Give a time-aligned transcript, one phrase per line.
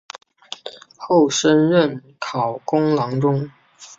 [0.97, 3.51] 后升任考功郎中。